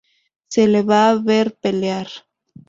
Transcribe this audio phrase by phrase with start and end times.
[0.47, 2.07] Se le va a ver pelear.